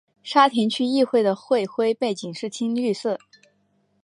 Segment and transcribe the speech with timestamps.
[0.23, 3.19] 沙田区议会的会徽背景是青绿色。